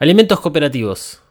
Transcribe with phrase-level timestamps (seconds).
[0.00, 1.24] Alimentos cooperativos.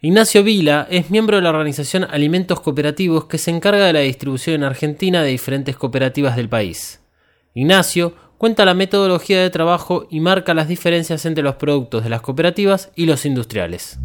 [0.00, 4.56] Ignacio Vila es miembro de la organización Alimentos Cooperativos que se encarga de la distribución
[4.56, 7.06] en Argentina de diferentes cooperativas del país.
[7.52, 12.22] Ignacio cuenta la metodología de trabajo y marca las diferencias entre los productos de las
[12.22, 14.00] cooperativas y los industriales.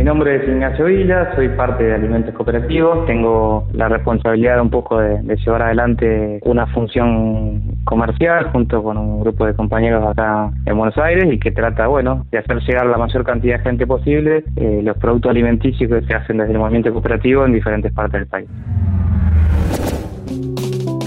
[0.00, 4.98] Mi nombre es Ignacio Vila, soy parte de Alimentos Cooperativos, tengo la responsabilidad un poco
[4.98, 10.96] de, llevar adelante una función comercial junto con un grupo de compañeros acá en Buenos
[10.96, 14.80] Aires y que trata, bueno, de hacer llegar la mayor cantidad de gente posible eh,
[14.84, 18.48] los productos alimenticios que se hacen desde el movimiento cooperativo en diferentes partes del país.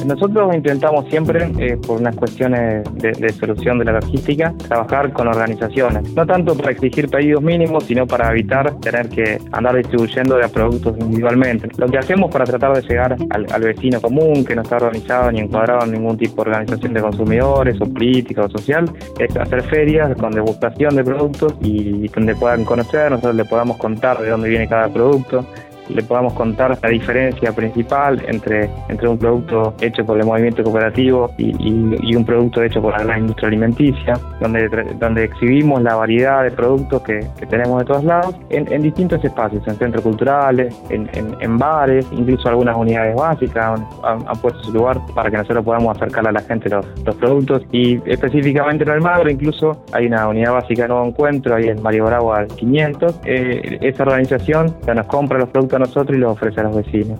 [0.05, 6.13] Nosotros intentamos siempre, eh, por unas cuestiones de, solución de la logística, trabajar con organizaciones.
[6.13, 10.97] No tanto para exigir pedidos mínimos, sino para evitar tener que andar distribuyendo de productos
[10.99, 11.69] individualmente.
[11.77, 15.39] Lo que hacemos para tratar de llegar al, vecino común, que no está organizado ni
[15.39, 20.15] encuadrado en ningún tipo de organización de consumidores o política o social, es hacer ferias
[20.17, 24.67] con degustación de productos y donde puedan conocer, nosotros le podamos contar de dónde viene
[24.67, 25.45] cada producto,
[25.89, 31.31] le podamos contar la diferencia principal entre, entre un producto hecho por el movimiento cooperativo
[31.37, 36.51] y, un producto hecho por la gran industria alimenticia, donde, donde exhibimos la variedad de
[36.51, 42.49] productos que, tenemos de todos lados en, distintos espacios, en centros culturales, en, bares, incluso
[42.49, 46.69] algunas unidades básicas han, puesto su lugar para que nosotros podamos acercar a la gente
[46.69, 51.67] los, productos y específicamente en Almagro incluso hay una unidad básica de nuevo encuentro ahí
[51.67, 53.21] en Mario Bravo al 500.
[53.25, 56.75] Eh, esa organización ya nos compra los productos a nosotros y los ofrece a los
[56.75, 57.19] vecinos.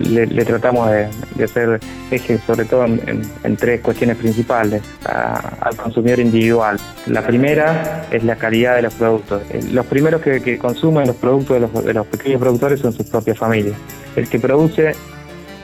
[0.00, 6.78] Le, tratamos de, hacer ejes sobre todo en, tres cuestiones principales al consumidor individual.
[7.06, 9.42] La primera es la calidad de los productos.
[9.50, 13.06] Eh, los primeros que, consumen los productos de los, de los pequeños productores son sus
[13.06, 13.76] propias familias.
[14.16, 14.94] El que produce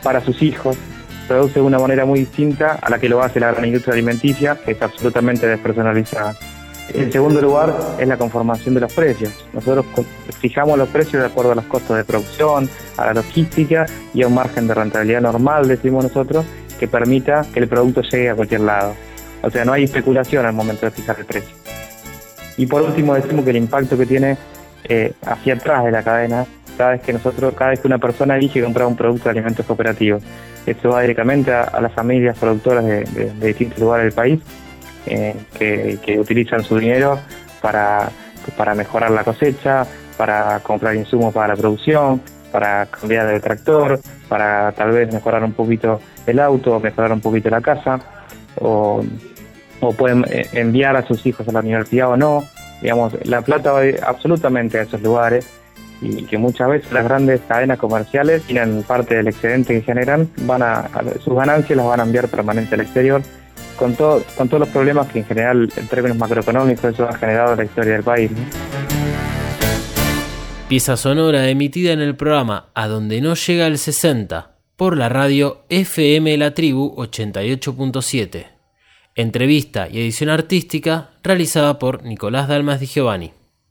[0.02, 0.76] para sus hijos,
[1.28, 4.56] produce de una manera muy distinta a la que lo hace la gran industria alimenticia,
[4.56, 6.34] que es absolutamente despersonalizada.
[6.94, 9.32] En segundo lugar es la conformación de los precios.
[9.52, 9.86] Nosotros
[10.40, 14.26] fijamos los precios de acuerdo a los costos de producción, a la logística y a
[14.26, 16.44] un margen de rentabilidad normal, decimos nosotros,
[16.78, 18.94] que permita que el producto llegue a cualquier lado.
[19.42, 21.54] O sea, no hay especulación al momento de fijar el precio.
[22.56, 24.36] Y por último decimos que el impacto que tiene
[24.84, 28.36] eh, hacia atrás de la cadena, cada vez que nosotros, cada vez que una persona
[28.36, 30.22] elige comprar un producto de alimentos cooperativos,
[30.66, 33.04] eso va directamente a, las familias productoras de
[33.40, 34.40] distintos lugares del país
[35.06, 37.18] eh, que, utilizan su dinero
[37.60, 38.10] para,
[38.56, 42.20] para mejorar la cosecha, para comprar insumos para la producción,
[42.52, 47.48] para cambiar de tractor, para tal vez mejorar un poquito el auto, mejorar un poquito
[47.50, 48.00] la casa,
[48.60, 49.02] o,
[49.80, 52.44] o pueden eh, enviar a sus hijos a la universidad o no.
[52.82, 55.46] Digamos, la plata va absolutamente a esos lugares
[56.02, 60.62] y que muchas veces las grandes cadenas comerciales tienen parte del excedente que generan, van
[60.62, 60.88] a,
[61.22, 63.22] sus ganancias las van a enviar permanente al exterior
[63.80, 67.52] con, todo, con todos los problemas que en general en términos macroeconómicos eso ha generado
[67.52, 68.30] en la historia del país.
[70.68, 75.64] Pieza sonora emitida en el programa A donde no llega el 60 por la radio
[75.70, 78.46] FM La Tribu 88.7.
[79.14, 83.39] Entrevista y edición artística realizada por Nicolás Dalmas Di Giovanni.